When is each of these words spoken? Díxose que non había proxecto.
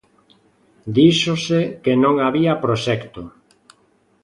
Díxose 0.97 1.59
que 1.83 1.93
non 2.03 2.15
había 2.25 2.53
proxecto. 2.63 3.21